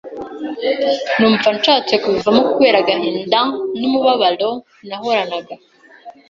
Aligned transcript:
numva 1.17 1.47
nshatse 1.57 1.93
kubivamo 2.03 2.41
kubera 2.51 2.77
agahinda 2.79 3.39
n’umubabaro 3.79 4.51
nahoranaga 4.87 5.53